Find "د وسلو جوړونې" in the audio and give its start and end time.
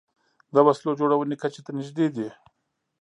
0.53-1.35